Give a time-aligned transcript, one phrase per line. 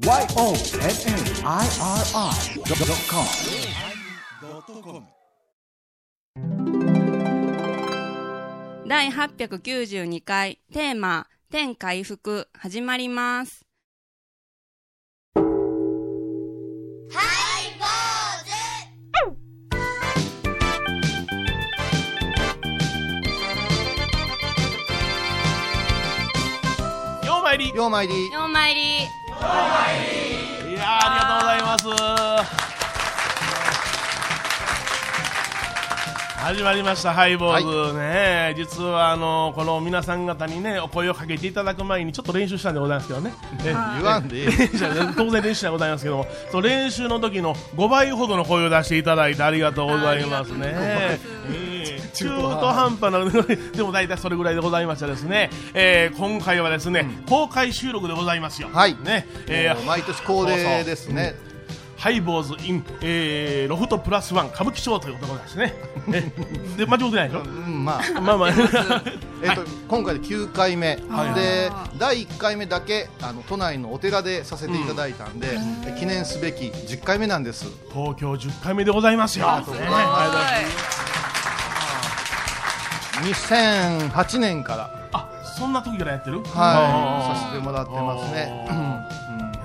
[0.00, 0.30] YONNIRI.com
[8.88, 13.66] 第892回テーマ天回復始まります。
[27.26, 27.68] ようまいり。
[27.74, 28.32] ようまいり。
[28.32, 32.60] ようまいりーありがとうございます。
[36.40, 37.12] 始まりました。
[37.12, 38.54] ハイボーズ、ね。
[38.56, 43.32] 実はあのこの皆さん方にねお声をかけていただく前にちょっと練習したんでございますけどね。
[43.62, 44.68] え言わんでええ
[45.16, 50.60] 当然練習でございますけどもその練習の時の5倍ほどの声を出していただいてありがとうございますね。
[50.64, 51.29] ええ
[52.28, 52.28] 中
[52.60, 53.24] 途半端な
[53.72, 58.68] でも大体それぐらいでございましてですね、えー今回はですね、公開収録でございますよ。
[58.72, 58.96] はい。
[59.02, 59.26] ね。
[59.48, 61.34] えー毎年恒例ですね。
[61.96, 65.74] ハイボーズ in、えー、ロフトプラスワン歌舞伎町ということですね。
[66.08, 66.32] ね。
[66.78, 67.40] で間違ってないでしょ？
[67.42, 68.02] うんまあ。
[68.22, 68.48] まあまあ。
[69.42, 70.98] えっと今回で9回目。
[71.10, 71.34] はい。
[71.34, 75.48] で第1回目だけあの都内のお寺でさせていただいたんで
[75.86, 77.66] え記念すべき10回目なんです。
[77.92, 79.46] 東京10回目でございますよ。
[79.58, 79.70] ねす。
[79.70, 79.80] ごい
[83.22, 85.08] 2008年から。
[85.12, 86.38] あ、そんな時からやってる？
[86.38, 87.36] はい。
[87.36, 88.66] させてもらってますね。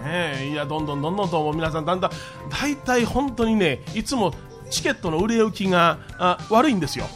[0.03, 2.11] ねえいやどんどんどんどんと皆さんだんだん
[2.49, 4.33] 大体本当にねいつも
[4.69, 7.07] チケットの売れ行きがあ悪いんですよ。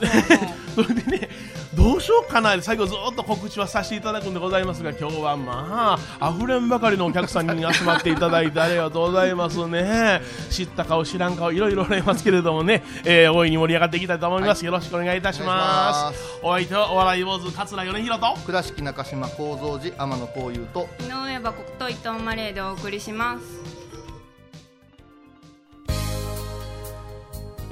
[0.74, 1.28] それでね、
[1.74, 10.22] どうしようかな、最後ずっと告知はさせていただくんでございますが、今日はまあ、溢れんばかりのお客さんに集まっていただいてありがとうございますね。
[10.50, 14.64] 知った顔、知らん顔、いろいろありますけれどもね、えー大いに盛り上がっていきたいと思います。
[14.64, 16.38] よろしくお願いいたします。
[16.42, 18.38] お相手はお笑い坊主、桂米宏と。
[18.46, 23.61] 倉敷中島幸三寺天野幸雄と井上箱と伊藤マレーでお送りします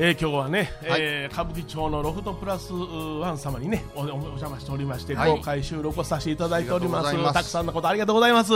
[0.03, 1.01] えー今日はね、はい。
[1.03, 5.33] えー歌舞伎町のロフトプラスワン様にねおおお邪魔しておりまして、はい。
[5.33, 7.35] 公開収録をさせていただいております。
[7.35, 8.51] たくさんのことありがとうございます、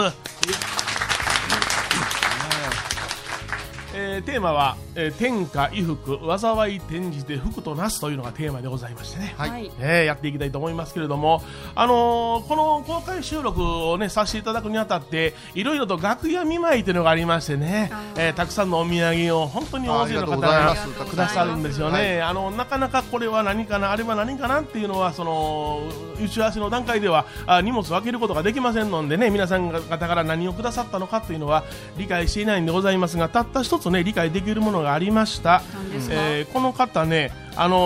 [4.14, 9.72] えーテーマは、えー天下衣服災い転じて福となすというのがテーマでございましてね、はい。
[9.80, 11.42] えーやっていきたいと思いますけれども、
[11.74, 20.76] あのーこの公開収録を、ね、させていただくにあたっていろいろと楽屋見舞いというのがありましてね、えーたくさんのお土産を本当に大勢の方が
[21.10, 25.82] くださるんですよね、はあのなかなかこれは何かなあれは何かなっていうのはその
[26.22, 31.64] 打ち合わせの段階ではあ荷物を開けることができませんのでね皆さん方から何をくださったのかというのは
[31.98, 35.62] 理解していないんでございますがたった一つね理解できるものがありました。
[36.10, 37.76] えーこの方ね、あの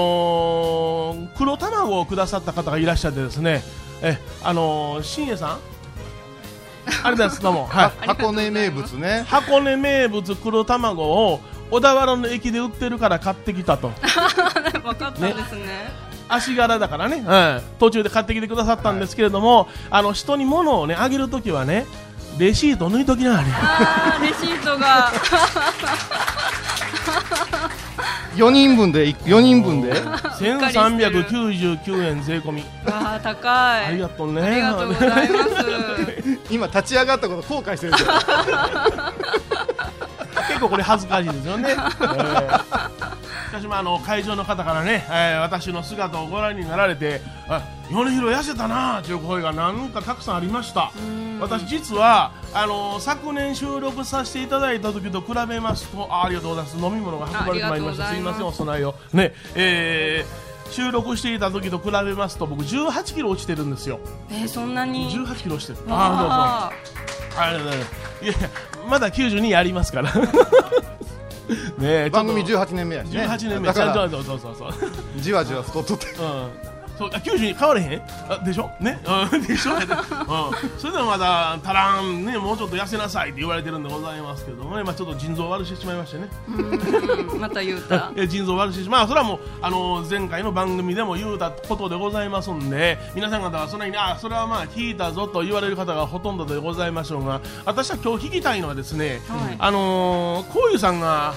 [1.34, 3.62] ー黒卵をくださった方がいらっしゃってですね、
[4.02, 5.58] えあのー、新栄さん？
[7.04, 9.24] あれですどうも、はい、箱根名物ね。
[9.28, 11.40] 箱根名物黒卵を
[11.70, 13.92] 小田原の駅で売ってるから買ってきたと。
[14.82, 16.08] 分かったんですね。
[16.30, 21.86] 足柄だからね、はい、途中で買ってきてくださったんですけれども、あの人に物をねあげるときはね
[22.38, 23.48] レシート抜いときなはれ。
[23.50, 25.10] あーレシートが。
[28.36, 32.62] 4人分で4人分で？1399円税込み。
[32.86, 33.86] わあ高い。
[33.86, 34.40] ありがとうね。
[34.42, 35.50] ありがとうございます。
[36.54, 37.92] 今立ち上がったこと後悔してる
[40.48, 41.70] 結構これ恥ずかしいですよね。
[41.74, 42.58] えー。
[42.58, 42.62] し
[43.58, 50.92] かしまああの会場の方からね、えー私の姿をご覧になられて、あ米広痩せたなあという声がなんかたくさんありました。
[51.40, 56.76] 私実はあの昨年収録させていただいた時と比べますと、あありがとうございます。
[56.76, 58.06] 飲み物が運ばれてまいりました。
[58.06, 64.00] すすいませんお供えをね、えー収録していた時と比べますと僕18キロ落ちてるんですよ。
[64.30, 65.90] えー、そんなに？18キロ落ちてる。
[65.90, 67.40] わああ、そうそう。
[67.40, 67.50] あ
[68.22, 68.50] いやいや
[68.86, 70.12] まだ92ありますから。
[71.78, 73.26] ね番組18年目やしね。
[73.26, 73.68] 18年目。
[73.68, 74.90] だからそうそうそうそうそう。
[75.18, 76.06] じわじわ太っとって。
[76.06, 78.02] うんそうあ92変われへん？
[78.28, 78.70] あでしょ？
[78.80, 79.00] ね、
[79.32, 79.80] うん、 でしょ、うん、
[80.78, 86.28] それでもまだ足らんねもうちょっと痩せなさいって言われてるんでございますけどもね、まあ、ちょっと腎臓悪してしまいましてね。
[86.48, 87.40] うん。
[87.40, 88.10] また言うた。
[88.16, 89.00] え腎臓悪してしまう。
[89.00, 99.56] まあそれはもうあの前回の番組でも言うたことでございますんで皆さん方はそんなにあそれはまあ聞いたぞと言われる方がほとんどでございましょうが私は今日聞きたいのはですね、はい。
[99.58, 101.34] あのー、こういうさんが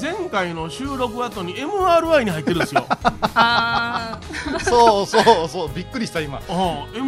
[0.00, 2.86] 前回の収録後に MRI に入ってるんですよ。
[3.34, 4.18] あ
[4.64, 6.40] そうそうそうびっくりした今。
[6.48, 6.54] うん、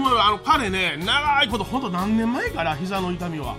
[0.05, 3.56] MRI あの彼ね長いこと本当何年前から膝の痛みは。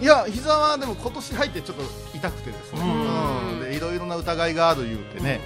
[0.00, 1.82] いや膝はでも今年入ってちょっと
[2.14, 2.80] 痛くてですね。
[2.80, 3.52] うん。
[3.52, 3.60] うん。
[3.60, 5.40] でいろいろな疑いがある言うてね。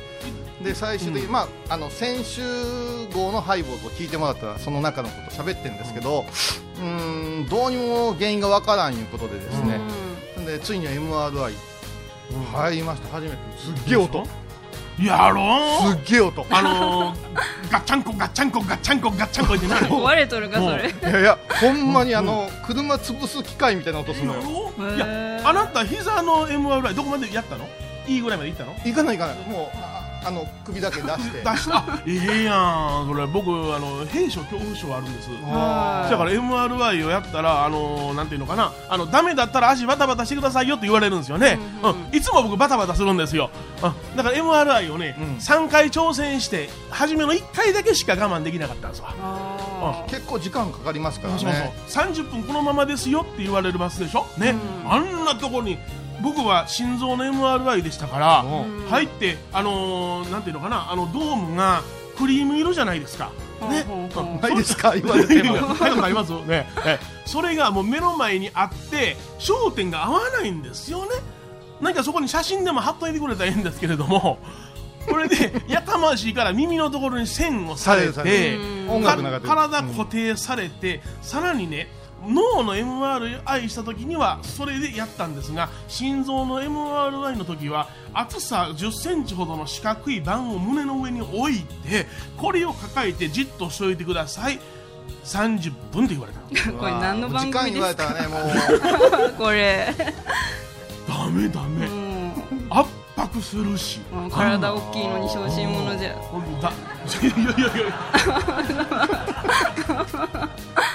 [0.62, 2.42] で最終的に、うまああの先週
[3.12, 6.24] 号のハイボーズを聞いてもらったらその中のこと喋ってるんですけど
[6.78, 9.80] うーんどうにも原因がわからんいうことでですね。
[10.36, 10.46] うん。
[10.46, 11.73] でついには MRI
[12.52, 13.08] 入りました。
[13.08, 13.36] 初めて。
[13.58, 14.26] すっげえ音。
[15.02, 16.46] やろすっげえ音。
[16.50, 19.86] あのー、ガッチャンコガッチャンコガッチャンコガッチャンコってなる。
[19.90, 20.88] 壊れとるかそれ。
[20.90, 24.40] いやいやほんまにあの車潰す機械みたいな音するのよ。
[24.94, 27.68] いやあなた膝の MRI どこまでやったの？
[28.06, 28.74] いいぐらいまで行ったの？
[28.84, 29.48] 行かない行かない。
[29.50, 29.76] もう
[30.24, 31.38] ああの首だけ出して。
[31.44, 31.84] 出した。
[32.06, 33.26] ええやんそれ。
[33.26, 35.30] 僕あの兵所恐怖症あるんです。
[35.46, 38.72] あだから MRI をやったらあのなんていうのかな。
[38.88, 43.50] あのダメだったら足バタバタしてくださいよって言われるんですよね、うんうんいつも僕バタバタするんですよ、
[43.82, 44.16] うん。
[44.16, 45.24] だから MRI をね、うん。
[45.36, 49.14] 3回挑戦して初めの1回だけしか我慢できなかったんですわ。
[49.18, 52.04] あ結構時間かかりますからそうねそう。
[52.06, 54.54] 30分このままですよって言われますでしょ、ね。
[54.84, 54.92] うん。
[54.92, 55.78] あんなところに
[56.24, 58.86] 僕は心臓の MRI でしたから、うん。
[58.88, 61.82] 入って、あのーなんていうのかなあのドームが
[62.18, 63.30] クリーム色じゃないですか、
[63.70, 63.84] ね。
[64.40, 64.94] ないですか？
[64.94, 66.68] 言われてもはいありますね。
[66.84, 71.10] えそれがもう目の前にあって焦点が合わないんですよね。
[71.80, 74.38] 何かそこに写真でも貼っといてくれたらいいんですけれども
[75.10, 78.56] これでやかましいから耳のところに線をされて
[79.40, 81.88] 体固定されて、さらにね
[82.28, 92.06] 脳の MRI した時にはそれでやったんですが心臓の MRI の時は厚さ1 0センチほどの四角い板を胸の上に置いて
[92.36, 94.58] これを抱えてじっとしておいてください。
[95.24, 96.40] 30分って言われた
[96.72, 98.38] これ何の番組時間言われですかたらねも
[99.28, 99.32] う。
[99.36, 99.94] これ。
[101.08, 101.86] ダメダメ。
[101.86, 102.32] うん。
[102.70, 104.00] 圧迫するし。
[104.12, 106.14] うん体大きいのに小心者じゃ。
[106.14, 106.72] ほんだ
[107.22, 107.94] いやいやいやいや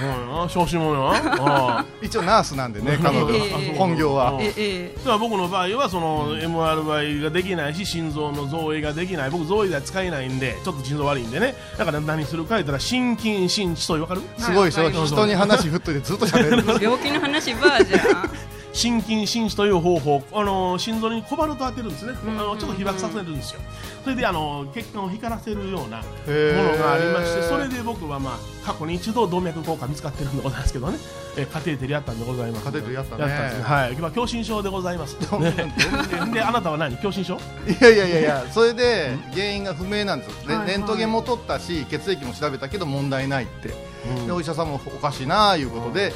[0.01, 4.31] うん小心者よああ一応ナースなんでね彼女ええは本業は
[5.19, 18.31] 僕の場合はその MRI ができないし心臓の造影ができない僕造影が使えないんでちょっと心臓悪いんでねだから何するか言ったら心筋心地と分かるすごいでしょ人に話振っといてずっと喋る病気の話バーじゃん
[18.73, 23.61] 心筋心地という方法、あの心臓にコバルト当てるんですね、うんあのちょっと被爆させるんですよ、
[24.03, 26.03] それであの血管を光らせるようなも
[26.71, 30.97] のがありまして、それで僕は、まあ、過去に一度動脈硬化見つかってるんでございますけどね、
[31.37, 32.65] えカテーテルやったんでございます。
[32.65, 33.25] カテーテルやったね。
[33.25, 35.17] んですはい、今、狭心症でございます。
[36.33, 37.35] で、あなたは何、狭心症？
[37.35, 37.37] い
[37.81, 40.59] やいやいやいやそれで原因が不明なんですよ。
[40.65, 43.73] レントゲンも取ったし血液も調べたけど問題ないって。
[44.17, 44.27] うん。
[44.27, 46.13] でお医者さんもおかしいなあいうことで。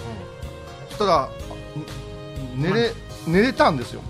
[0.90, 1.30] そしたらあ
[2.56, 2.92] 寝れ
[3.28, 4.02] 寝れたんですよ。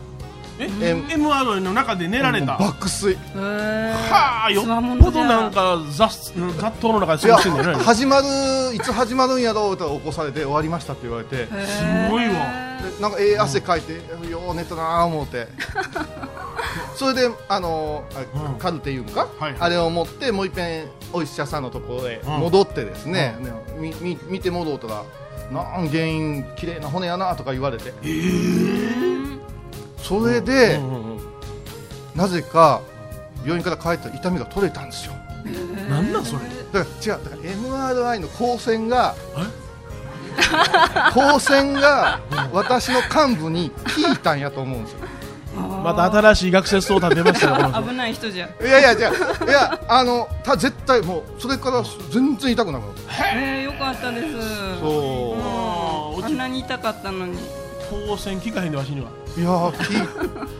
[0.60, 2.57] え、え MRI の中で寝られた？
[2.57, 3.16] 爆睡。
[3.36, 4.66] はあ、よっ
[5.01, 7.84] ぽどなんか雑雑踏の中でいや過ごしてんだよね。
[7.84, 11.45] 始まるいつ始まるんやろうと起こされて終わりましたって言われて。
[11.45, 12.34] ですごいわ。
[13.01, 13.94] なんかええ汗かいて
[14.30, 15.48] よう寝たなあ思って。
[16.96, 18.56] それであのあうん。
[18.60, 19.56] カルテいうんか、はいはい。
[19.60, 25.04] あれを持ってもう一遍お医者さんのところへ戻ってですね、ねみみ見て戻ったら
[25.53, 27.94] なん原因綺麗な骨やなとか言われて。
[28.01, 29.39] えー。
[29.97, 31.33] それで、うんうんうん
[32.15, 32.81] なぜか
[33.44, 35.13] 病院から帰ったら痛みが取れたんですよ。
[35.89, 36.41] なんなんそれ。
[36.71, 39.15] だから違うだから MRI の光線が
[41.11, 42.21] 光線が
[42.51, 43.71] 私の幹部に
[44.05, 45.00] 効いたんやと思うんですよ。
[45.83, 48.65] また新しい学説を立てましたよ、危ない人じゃん。
[48.65, 49.11] いやいやじゃ
[49.41, 52.91] あいやあのた絶対もうそれから全然痛くなくなっ
[53.35, 54.33] えー、よかったです。
[54.75, 55.32] たそう
[56.33, 57.38] んあんなに痛かったのに
[58.07, 59.10] 当選機械でわしには。
[59.38, 60.08] ういやー聞い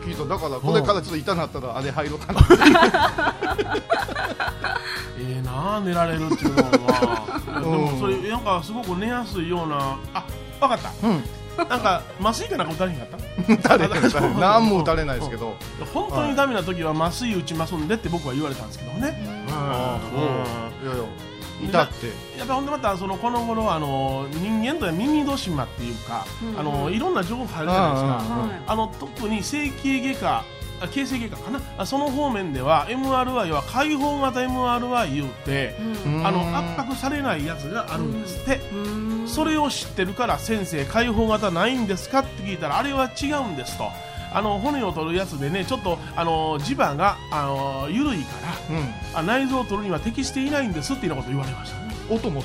[0.10, 2.40] 聞いただからこれからちょっと痛なったらあれ入ろうかな
[5.18, 7.40] ええなあ寝られるっていうのは。
[7.60, 9.96] でうんもそれなんかすごく寝やすいような。
[10.12, 10.24] あ、
[10.60, 10.90] わかった。
[11.06, 11.24] うん
[11.56, 13.76] なんか麻酔かなんか打たれへんかった？
[13.78, 15.54] 打たれへん打たれへん何も打たれないですけど
[15.94, 19.22] 本当にダメな時は麻酔打ちますんでって僕は言われたんですけどね。
[19.52, 21.04] あうんそういやいや
[21.62, 22.06] 痛って。
[22.38, 26.58] やっぱほんでまたそのこの頃あの人間とは耳戸島っていうか、うん。
[26.58, 28.08] あのいろんな情報入るじゃないですか。
[28.10, 28.62] はい。
[28.66, 30.44] あの特に整形外科
[30.80, 31.60] あ形成外科かな？
[31.78, 36.26] あその方面では MRI は開放型 MRI 言うて、うん。
[36.26, 39.28] あのうん圧迫されないやつがあるんですって、うん。
[39.28, 42.20] それを知ってるから先生開放型ないんですか？
[42.20, 43.84] って聞いたらあれは違うんですと
[44.34, 48.32] あの骨を取るやつでねちょっとあの磁場があの緩いか
[48.68, 48.94] らうん。
[49.14, 51.94] あ内臓を取るには適していないんですっていうようなこと言われましたね。
[52.10, 52.42] 音も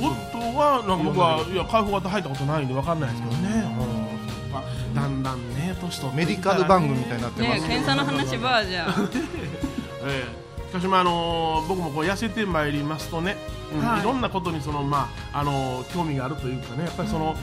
[0.00, 3.78] 夫はなんか僕はいや開放型入ったことないんで分かんないですけどね、うん。
[3.78, 4.64] そうか
[4.94, 7.68] だんだんね年取ってメディカル番組みたいになってますね。
[7.68, 8.88] 検査の話バーじゃん。
[10.04, 10.70] ええ。
[10.70, 13.36] しかしまああの僕もこう痩せてまいりますとね、
[13.72, 14.00] うんはい。
[14.00, 17.36] い、ろんなことにそのまああの興味があるというかねやっぱりその、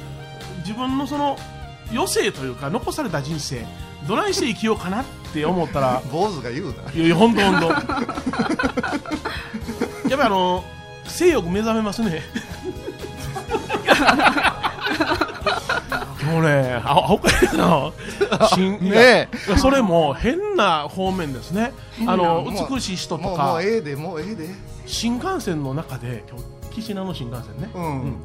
[0.59, 1.37] 自分のその
[1.92, 3.65] 余生というか残された人生
[4.08, 6.74] どないして生きようかなって思ったら 坊主が言うな。
[6.94, 7.68] いやいや本当本当
[10.10, 10.63] やっぱりあの
[11.06, 12.22] 性欲目覚めますね。
[16.25, 17.92] もうねあ青かいな
[18.82, 21.74] ねいやそれも変な方面ですね。
[22.08, 23.56] あの美しい人とか。
[23.56, 24.50] うええでもうええで。
[24.86, 28.18] 新幹線の中で今日岸名の新幹線ね、うん。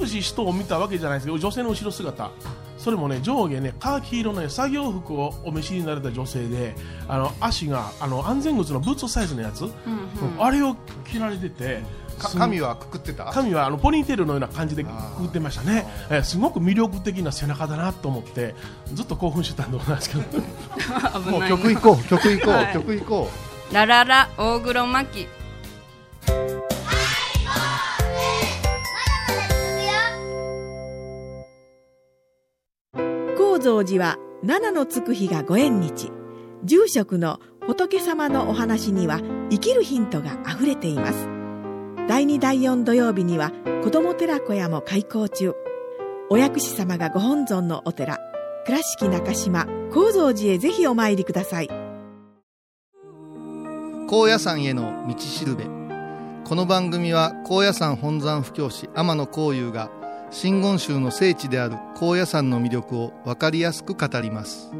[0.00, 2.30] 美しい人を見たわけじゃないですけど女性の後ろ姿
[2.78, 6.74] それもね上下ねカーキ色の、ね、作業服をお召しになれた女性で
[7.08, 9.70] あの足があの安全靴のブーツサイズのやつ、うん
[10.38, 10.76] あれを
[11.10, 11.82] 着られてて
[12.18, 13.24] 髪はくくってた？
[13.26, 18.54] 髪はあのポニーテールのような感じでくくってましたね、えーすごく魅力的な背中だなと思って
[18.92, 20.22] ずっと興奮してたんでございますけど。
[21.30, 22.72] もう曲行こう曲行こう、はい。
[22.72, 23.30] 曲行こ
[23.72, 25.26] ラララ大黒摩季
[33.64, 36.12] 蔵寺は七のつく日がご縁日。
[36.64, 41.26] 住職の仏様のお話には生きるヒントがあふれています。
[42.06, 43.52] 第2第4土曜日には
[43.82, 45.54] 子ども寺小屋も開校中。
[46.28, 48.18] お薬師様がご本尊のお寺
[48.66, 51.68] 倉敷中島・高蔵寺へぜひお参りください。
[54.08, 55.64] 高野山への道しるべ。
[55.64, 59.90] この番組は高野山本山布教師天野幸雄が
[60.34, 64.72] 真言宗の聖地である高野山の魅力を分かりやすく語ります。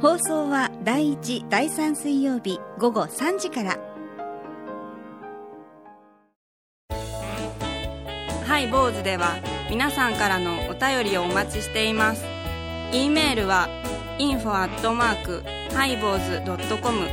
[0.00, 3.76] 放送は第1第3水曜日午後3時から。
[8.46, 9.34] ハイボーズでは
[9.68, 12.24] 皆さんからのお便りをお待ちしています。
[12.92, 13.68] e メールは
[14.20, 15.42] info アットマーク
[15.74, 17.08] ハイボーズドットコム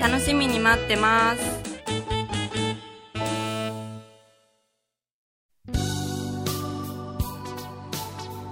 [0.00, 1.56] 楽しみに待ってます。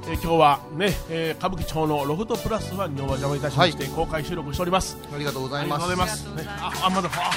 [0.07, 4.97] えー今日はね、えー歌舞伎町のロフトプラスワンにお邪魔いたしまして、公開収録しております。
[5.15, 6.47] ありがとうございありがとうますございます。
[6.47, 7.31] ね、あ、あ、まだ、あ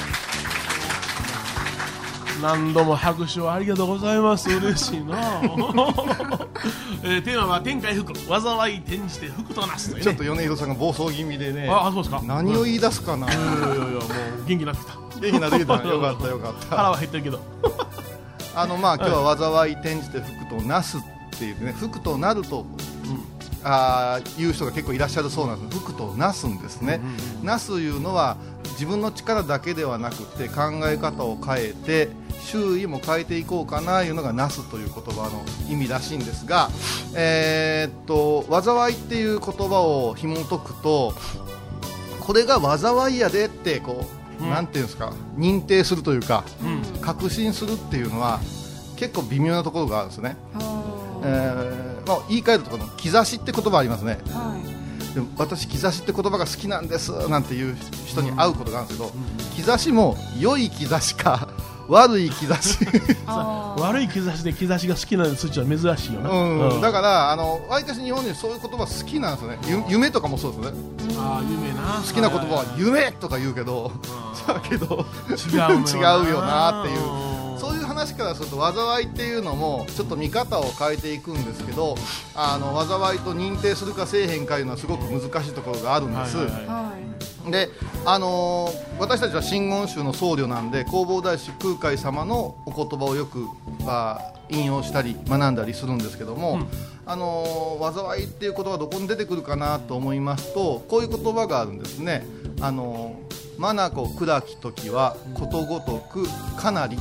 [2.42, 4.50] 何度も拍手をありがとうございます。
[4.50, 5.42] 嬉しいな。
[7.04, 12.22] えーテーマは天海福、災い転じて福となすねちょっと米広さんが暴走気味でねあ、あそうですか。
[12.24, 14.02] 何を言い出すかな、いやいやいや、もう
[14.46, 14.94] 元気になってきた。
[15.20, 17.40] 元気になってきた よかったよかっ腹たは減ってるけど。
[18.56, 21.02] あのまあ今日は災い転じて福となすっ
[21.38, 22.66] ていうね福となると、
[23.64, 27.00] あーいう人が結構いらっしゃるそうなんです福となすんですね、
[27.44, 28.38] なすいうのは
[28.78, 32.10] 自分の力だけではなくて考え方を変えて
[32.42, 36.70] 周囲も変えていこうかないうのがなすという言葉の意味らしいんですが、
[37.16, 41.14] えーっと災いっていう言葉を紐解くと
[42.20, 44.06] これが災いやでってこ
[44.40, 44.50] う、うん。
[44.52, 47.02] なんていうんですか認定するというかうん。
[47.02, 48.40] 確信するっていうのは
[48.96, 50.38] 結構微妙なところがあるんですね、
[51.24, 54.20] えーまあ、言い換えるとこの兆しって言葉ありますね。
[54.30, 54.67] はい
[55.18, 59.00] でも私兆しって言葉が好きなんですなんていう人に会うことがあるんです
[59.56, 61.50] けど、兆しも良い兆しか
[61.90, 62.78] 悪い兆し、
[63.26, 66.30] 悪い兆しで兆しが好きな数値は珍しいよな。
[66.30, 69.58] うん、だかからあの割かし日本人そういう言葉好きなんですよね。
[69.66, 70.78] ゆ夢とかもそうですよね。
[71.16, 72.04] ら、あー、有名な。
[72.06, 73.92] 好きな言葉は夢とか言うけど
[74.48, 76.18] だけど違うのよな。
[76.18, 77.00] 違うよなっていう
[77.32, 77.37] うんそういう
[77.98, 81.96] 話からすると災いっていうのもちょっと見方を変えていくんですけど
[82.36, 86.46] あの災いと認定するかせえへんかいうのはすごく難しいところがあるんです、はい。
[86.46, 86.56] はい。
[86.56, 87.70] はいはいで、
[88.06, 93.46] あのー私たちは真言宗の僧侶なんで弘法大師空海様のお言葉をよく、
[93.86, 96.68] まあ、引用したり学んだりするんですけども、うん。
[97.06, 102.26] あのー災いっていう言葉がどこに出てくるかなと思いますとこういう言葉があるんですね
[102.60, 106.28] 「あのー、眼暗き時はことごとく
[106.58, 106.98] かなり」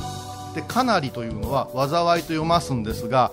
[0.53, 3.31] で「かなり」というのは災いと読ますんですが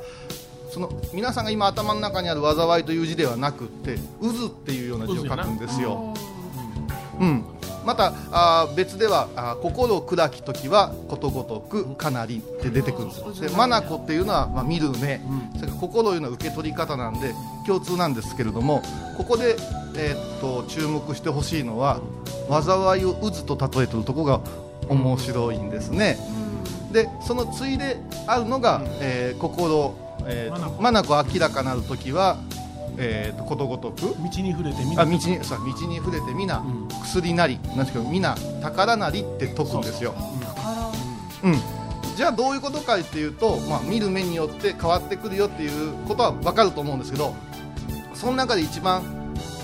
[0.71, 6.15] その皆さんが今頭の中にある災いという字ではなくって「渦」っていうような字を書くんですよ。
[7.21, 7.45] うん、
[7.85, 15.21] またあー別ではあー心砕き時はことごとくかなりって出てくるんですで眼っていうのは、まあ、見る目、
[15.55, 17.33] それから心いうのは受け取り方なんで
[17.65, 18.83] 共通なんですけれども
[19.17, 19.57] ここで、
[19.97, 22.01] えーっと注目してほしいのは
[22.51, 24.41] 災いを渦と例えてるところが
[24.89, 26.19] 面白いんですね
[26.95, 27.99] でその次いで
[28.29, 29.95] あるのが、えー心、
[30.27, 31.03] えー、眼
[31.35, 32.39] 明らかなる時は、
[32.97, 34.01] えーっとことごとく。
[34.01, 36.89] 道に触れてみあ道にさ道に触れて皆、ん。
[37.03, 37.59] 薬なり。
[37.59, 40.15] なんですけど皆宝なりって解くんですよ。
[41.43, 41.57] うん。
[42.17, 47.35] じゃあどういうことかっていうと、まあ、見る目によって変わってくるよっていうことは分かると思うんですけど
[48.15, 49.03] その中で一番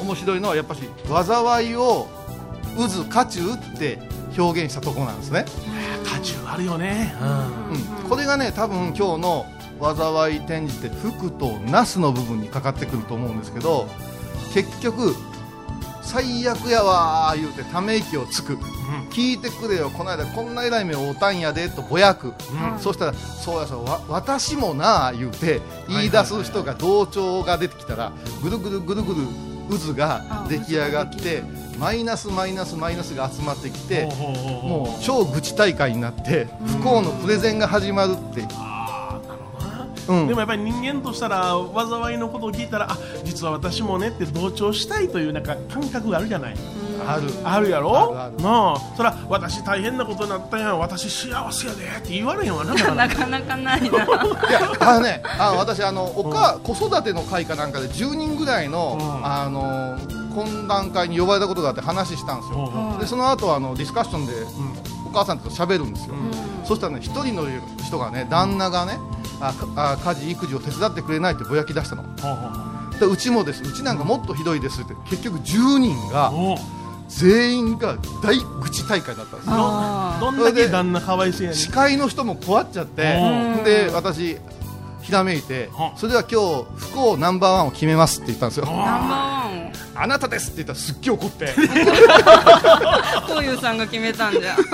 [0.02, 2.08] 面白いのはやっぱし災いを
[2.76, 4.00] 渦渦中って
[4.36, 5.44] 表現したところなんですね、
[6.04, 7.14] 渦中あるよね。
[8.02, 9.46] うん、これがね多分今日の
[9.80, 13.88] 災い転じて服とナスの部分にかかってくると思うんですけど
[14.52, 15.14] 結局
[16.02, 18.56] 最悪やわー言うてため息をつく、
[19.10, 19.90] 聞いてくれよ。
[19.90, 22.34] この間こんな偉い目を負たんやでとぼやく、
[22.78, 29.18] そしたらそうやそうわ私もなー言うて言い出す人が同調が出てきたらぐるぐるぐるぐる
[29.78, 31.42] 渦が出来上がって
[31.78, 38.42] マイナスマイナスマイナスが集まってきてもう超愚痴大会になって不幸のプレゼンが始まるって、
[40.10, 40.26] うん。
[40.28, 46.54] でもやっぱり人間としたら災いのことを聞いたらあ実は私もねって同調したいというなんか感覚があるじゃない。
[47.06, 47.22] ある。
[47.44, 48.14] あるやろ？
[48.16, 48.80] あなあ。
[48.96, 53.88] そら私大変なことになったんや私幸せやでって言われへんわな なかなかないな。
[53.88, 54.06] いや
[54.80, 59.26] あのねあの私あのおか、子育ての会かなんかで10人ぐらいの、うん。
[59.26, 59.98] あの
[60.30, 64.32] 懇談会に呼ばれたことがあって話したんですよ、ほうほうでその後あのディスカッションで
[65.06, 66.66] お母さんと喋るんですよ、うん。
[66.66, 67.44] そしたらね一人の
[67.84, 68.98] 人がね旦那がね
[69.40, 72.04] あかあ家事育児を手伝ってくれないってぼやき出したの。
[72.98, 73.62] でうちもです。
[73.62, 76.32] うちなんかもっとひどいですって結局10人が
[77.08, 79.56] 全員が大愚痴大会だったんですよ。
[80.20, 81.58] どんだけ旦那かわいそうやねん。
[81.58, 83.02] 司会の人も怖っちゃって
[83.56, 83.64] うん。
[83.64, 84.36] で私
[85.10, 88.66] ひらめいてはそれでは今日不幸ナンバーワンを決めますって言ったんですよ。
[88.66, 89.72] ナンバーワンを。
[89.96, 91.46] あなたですって言ったらすっげえ怒って。
[93.26, 94.54] こういうさんが決めたんじゃ。
[94.56, 94.66] だか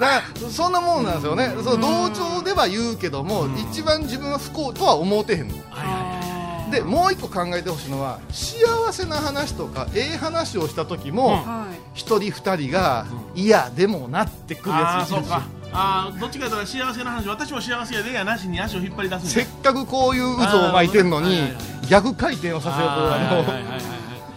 [0.00, 1.54] らそんなもんなんですよね。
[1.62, 5.54] その同調では言うけども一番自分は不幸とは思うてへんの。
[5.70, 8.58] あでもう一個考えてほしいのは幸
[8.92, 11.76] せな話とかええ話をした時もうん。
[11.94, 15.42] 人二人がいやでもなってくるあやついるんですよ
[15.72, 21.40] あどっちかというと幸せな話私も幸せやでやなしに足を引っ張り出すんせっかくこういう渦を巻いてんのに
[21.88, 23.64] 逆回転をさせようとあはい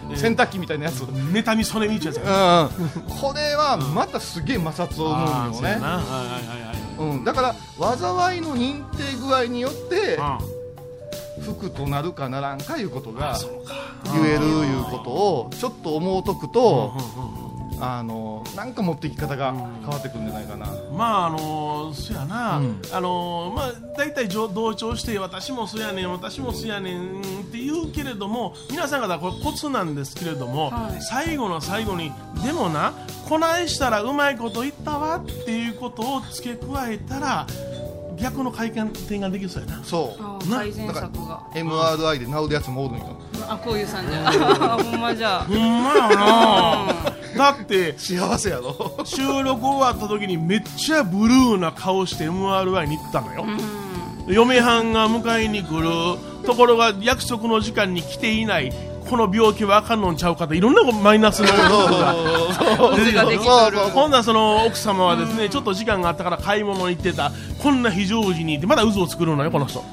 [0.09, 2.63] の洗濯機みたいなやつ妬みそねみっちゅうやつや。
[2.63, 5.77] うん、これはまたすげえ摩擦を生むよね。
[6.97, 7.41] そうん、だか
[7.79, 10.39] ら災いの認定具合によってあ
[11.41, 13.37] 服となるかならんかいうことが
[14.05, 16.93] 言えるいうことをちょっと思うとくと
[17.81, 20.67] あのなんか持っていき方が変わってくるんじゃないかな。
[20.91, 22.81] まああのそやな、うん。
[22.91, 31.01] あのまあ大体同同調して私もそやねん私もそやねんって言うけれども皆さん方これコツなんですけれども、はい。
[31.01, 32.11] 最後の最後に
[32.43, 32.93] でもな
[33.27, 37.47] こないしたらうまいこと言ったわっていうことを付け加えたら
[38.17, 39.83] 逆の回転ができそうやな。
[39.83, 40.49] そう。
[40.49, 41.41] 改善策が。
[41.53, 43.17] MRI で治るやつもおるんよ
[43.49, 44.31] あこういうさんじゃ
[44.77, 45.43] ほんまじゃ。
[45.47, 46.85] ほんまやな。
[47.37, 48.97] だって幸せやろ。
[49.03, 53.45] 収録終わった時にめっちゃブルーな顔して MRI に行ったのよ、
[54.27, 55.89] 嫁はんが迎えに来る。
[56.45, 58.71] ところが約束の時間に来ていない
[59.09, 61.59] この病気はあかんのんちゃうかっていろんなマイナスのこと
[61.97, 62.13] が
[62.95, 67.31] 出てそうそうほんならその奥様はですね、ちょっと時間があったから買い物に行ってた。
[67.61, 69.83] こんな非常時にってまだ渦を作るのよこの人。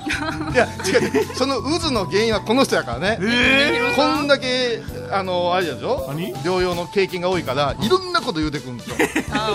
[0.52, 1.34] いや違う。
[1.34, 3.18] その渦の原因はこの人やからね。
[3.22, 6.04] えこんだけあのあれでしょ？
[6.08, 6.34] 何？
[6.36, 8.96] 療養の経験が多いからいろんなこと言うてくるんですよ。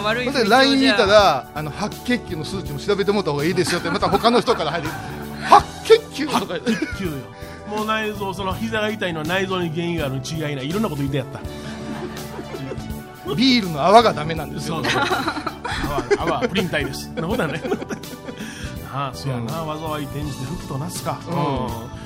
[0.04, 4.90] 悪いで LINE 見たらあの白血球の数値も調べてもらった方がいいですよってまた他の人から入る。
[5.48, 6.72] 白血球とか言って
[7.72, 10.70] もう内臓その膝が痛いのは内臓に原因があるに違いない。
[10.70, 11.40] いろんなこと言ってやった。
[13.34, 14.84] ビールの泡がダメなんですよ。
[16.18, 17.08] 泡泡プリン体です。
[17.16, 17.44] なこと
[18.94, 21.32] ああそうやな、災い転じて福となすか、う
[21.98, 22.01] ん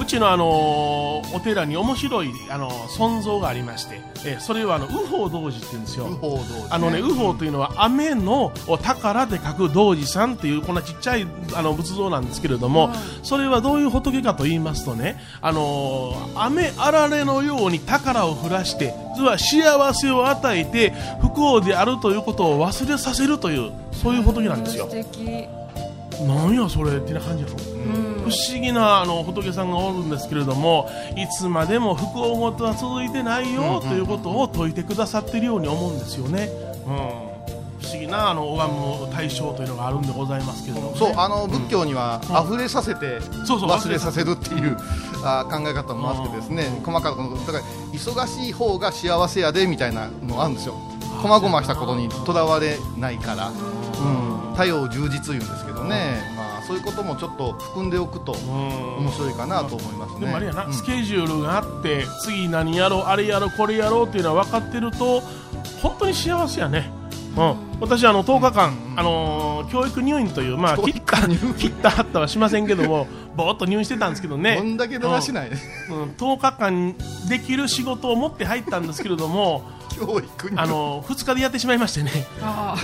[0.00, 6.06] うちの、あのーお寺に面白い、あのー尊像がありまして、えーそれはあの右法童子って言うんですよ。
[6.06, 12.90] 不法道あのね、右法というのは雨の宝で書く童子さんっていうこんなちっちゃいあの仏像なんですけれども、
[13.22, 24.88] それはどういう仏かと言いますとね、あのー雨あられのように宝を降らして、実は幸せを与えて不幸であるということを忘れさせるというそういう仏なんですよ。
[26.26, 28.15] なんやそれってな感じやろ。
[28.26, 36.48] 不思議なあの仏さんがおるんですけれどもいつまでも不幸事は続いてないよということを説いてくださっているように思うんですよね、
[36.86, 36.96] うん、
[37.80, 44.76] 不思議なあの拝む対象というのがあるんでございますけれども、ね、そうあの仏教には溢れさせて忘れさせるっていう
[45.22, 50.74] あ考え方もあってですね細かなことだから忙しい方が幸せやでみたいなのあるんですよ。
[51.22, 56.35] 細々したことにとらわれないから、うん、多様充実言うんですけどね、まあ、
[56.66, 58.96] そういうこともちょっと含んでおくとうん。
[59.04, 60.20] 面白いかなと思いますね。
[60.20, 60.72] でもあれやな、うん。
[60.72, 65.22] スケジュールがあって次何やろうあれやろうこれやろうっていうのは分かってると
[65.82, 66.90] 本当に幸せやね、
[67.36, 74.56] うん、私あの10日間、あのー教育入院というまあ切った切ったはったはしませんけども ぼーっと入院してたんですけどね。
[74.56, 76.94] どんだけだらしない、うん、10日間
[77.28, 79.64] できる仕事を持って入ったんですけれども
[79.98, 80.58] 教育に。
[80.58, 82.26] あの2日でやってしまいましてね。
[82.42, 82.76] あ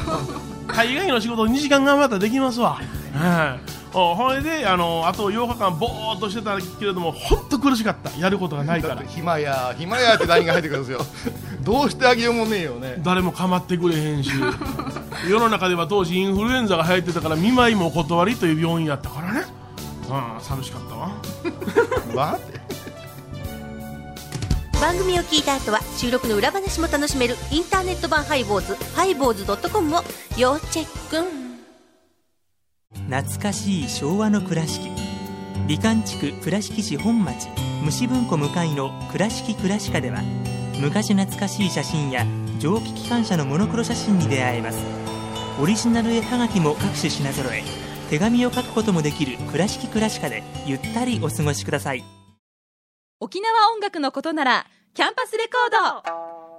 [0.66, 2.80] 大概の仕事を2時間頑張ったらできますわ
[3.12, 3.82] はい。
[3.94, 8.10] おほいであのあと8日間ぼーっとしてたけれども本当苦しかった。
[8.18, 8.94] やることがないから。
[8.96, 11.00] だって暇や暇やって LINE が入ってくるんですよ。
[11.60, 12.96] どうしてあげようもねえよね。
[13.04, 14.30] 誰も構ってくれへんし。
[15.28, 19.44] 世の中では当時インフルエンザが流行ってたから見舞いもお断りという病院やったからね。
[20.08, 21.10] うん寂しかったわ。
[22.32, 22.60] わって。
[24.80, 30.02] 番組を聞いた後は収録の裏話も楽しめるインターネット版ハイボーズハイボーズドットコムを
[30.36, 31.41] 要チェック
[33.12, 34.90] 懐かしい昭和の倉敷。
[35.68, 37.46] 美観地区倉敷市本町
[37.84, 40.22] 虫文庫向かいの「倉敷倉歯科」では
[40.80, 42.24] 昔懐かしい写真や
[42.58, 44.78] 蒸気機関車のモノクロ写真に出会えます。
[45.60, 47.62] オリジナル絵はがきも各種品揃え
[48.08, 52.02] 手紙を書くこともできる「倉敷倉歯科」でゆったりお過ごしください。
[53.20, 56.04] 沖縄音楽のことならキャンパスレコー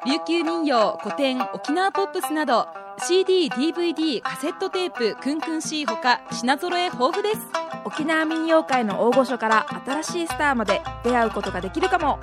[0.06, 0.12] ド。
[0.12, 2.68] 琉球民謡古典沖縄ポップスなど
[3.00, 7.40] CD、DVD、カセットテープ、クンクン C ほか品揃え豊富です。
[7.86, 12.20] 沖縄民謡界の大御所から新しいスターまで出会うことができるかも。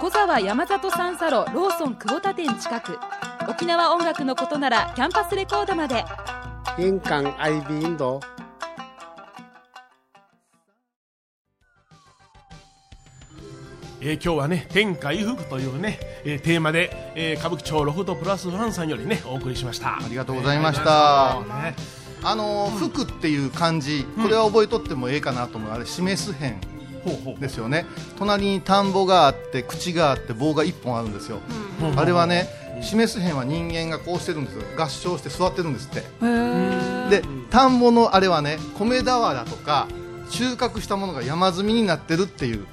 [0.00, 2.98] 小沢山里三佐路ローソン久保田店近く。
[3.48, 6.04] 沖縄音楽のことならキャンパスレコードまで。
[6.78, 8.20] 印港 IB 印度
[14.08, 19.96] えー今日はね天下衣服というね、えーテーマで、えー歌舞伎町ロフトプラスワンさんよりねお送りしました。
[19.96, 21.40] ありがとうございました。
[21.62, 21.74] ね。
[22.22, 25.72] あのー服っていう漢字これは覚えとってもええかなと思う。
[25.72, 26.54] あれ示す辺
[27.40, 27.84] ですよね。
[28.16, 31.40] 隣に田んぼがあって口があって棒が1本あるんですよ、
[31.96, 32.48] あれはね
[32.82, 34.62] 示す辺は人間がこうしてるんですよ。
[34.76, 36.02] 合掌して座ってるんですって。
[37.10, 39.88] で田んぼのあれはね米俵とか
[40.30, 42.66] 収穫したものが山積みになってるっていう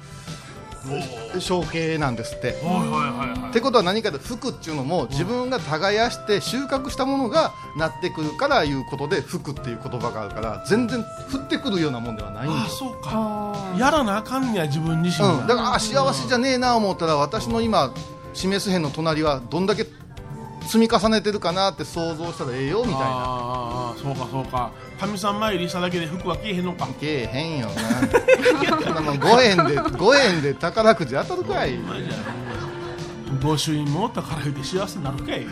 [1.40, 2.48] 象形なんですって。
[2.48, 3.50] はいはいはいはい。
[3.50, 12.78] ってことは何かと服っていうのも自分が耕して収穫したものがなってくるからいうことで服っていう言葉があるから全然降ってくるようなもんではないんあです。
[12.78, 13.54] そうか。
[13.78, 17.92] やらなあかんねや自分自身が、うん、だからあ幸せじゃねえな思ったら私の今
[18.32, 19.86] 示す辺の隣はどんだけ
[20.66, 22.98] 積み重ねてるかなって想像したらええよみたいな。
[23.00, 24.72] ああそうかそうか。
[24.98, 26.88] かみさん参りしただけで服は着えへんのか。
[26.98, 27.68] けえへんよ
[28.90, 29.00] な。
[29.00, 31.78] もん5円で5円で宝くじ当たるかい。
[33.42, 35.46] 御朱印もおったから言うて幸せになるかい。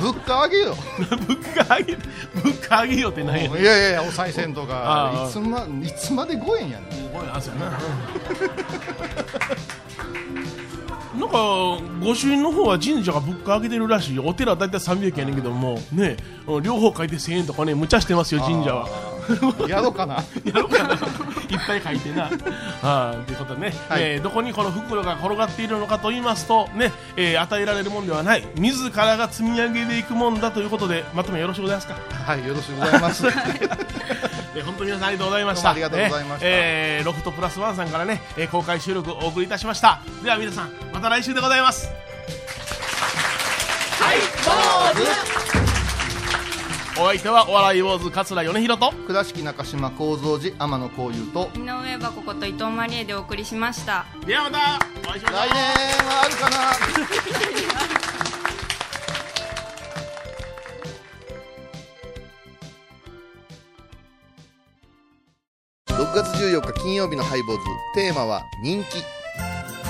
[0.00, 0.76] 物価上げよ。
[0.98, 2.04] 物価上げ物
[2.68, 3.50] 価上げよってないや。
[3.50, 6.92] いやいやいやお賽銭とああかいつまいつまで5円やねん。
[6.92, 7.78] すごい汗やな
[12.06, 14.22] 御朱印の方は神社が物価上げてるらしいよ。
[14.26, 15.78] お寺は大体300円やねんけども。
[15.92, 16.16] ね
[16.46, 18.88] うん両方書いて1000円とかね無茶してますよ神社は。
[19.68, 20.14] やろうかな。
[20.44, 20.94] やろうかな。
[20.94, 21.00] いっ
[21.66, 22.24] ぱい書いてな。
[22.82, 23.26] はい。
[23.26, 24.02] ということでね、はい。
[24.02, 28.46] えーどこにこの袋が転がっているのかと言いますとね、えー与えられるもんではない。
[28.56, 31.94] 自らが積み上げていくもんだということでまとめよろしくございますか。
[32.24, 33.24] はいよろしくございます
[34.56, 35.70] えー本当に皆さんありがとうございました。
[35.70, 36.46] ありがとうございました。
[36.46, 40.00] ねえーロフトプラスワンさんからね、えー公開収録をお送りいたしました。
[40.24, 41.88] では皆さん、また来週でございます。
[43.98, 44.18] はい、
[46.98, 48.92] お相手はお笑い坊主桂米宏と。
[49.06, 51.50] 倉敷中島幸三寺天野幸雄と。
[51.54, 54.06] 井上箱こと伊藤マリエでお送りしました。
[54.24, 55.48] ではまたお会いしましょう。
[55.48, 55.60] 来年
[56.06, 58.05] はあるかな
[66.06, 67.64] 6月14日金曜日のハイボーズ。
[67.94, 69.02] テーマは人気。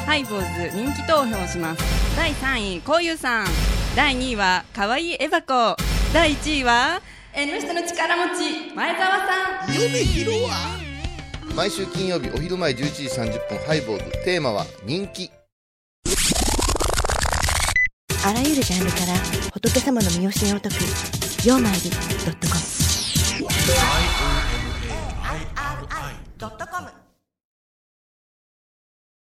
[0.06, 1.82] ハイボーズ人気投票します。
[2.16, 3.46] 第3位こうゆうさん。
[3.94, 5.76] 第2位はかわいいエバコ
[6.14, 7.00] 第1位は
[7.34, 8.34] 縁の下の力持
[8.70, 9.74] ち前澤さん。
[9.74, 10.78] 夢広は
[11.54, 14.10] 毎週金曜日お昼前11時30分ハイボーズ。
[14.24, 15.30] テーマは人気。
[18.24, 19.14] あらゆるジャンルから
[19.52, 20.76] 仏様の身教えを解く
[21.46, 21.96] 「曜マイルド
[22.32, 22.60] ットコム」
[26.38, 26.65] Doctor